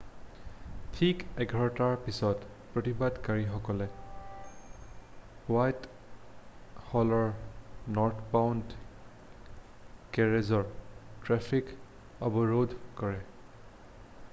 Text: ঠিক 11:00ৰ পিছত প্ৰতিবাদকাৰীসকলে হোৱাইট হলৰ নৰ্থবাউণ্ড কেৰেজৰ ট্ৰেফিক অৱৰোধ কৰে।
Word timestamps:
ঠিক 0.93 1.17
11:00ৰ 1.43 1.97
পিছত 2.05 2.47
প্ৰতিবাদকাৰীসকলে 2.77 3.87
হোৱাইট 5.51 5.85
হলৰ 6.93 7.29
নৰ্থবাউণ্ড 7.99 9.55
কেৰেজৰ 10.19 10.65
ট্ৰেফিক 11.29 11.71
অৱৰোধ 12.33 12.75
কৰে। 13.03 13.25